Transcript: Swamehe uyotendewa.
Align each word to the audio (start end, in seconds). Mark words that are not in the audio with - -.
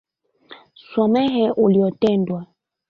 Swamehe 0.85 1.43
uyotendewa. 1.65 2.41